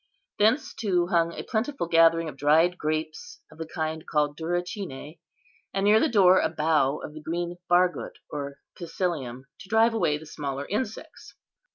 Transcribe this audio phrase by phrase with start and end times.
[0.39, 5.19] Thence, too, hung a plentiful gathering of dried grapes, of the kind called duracinæ;
[5.75, 10.17] and near the door a bough of the green bargut or psyllium, to drive away
[10.17, 11.35] the smaller insects.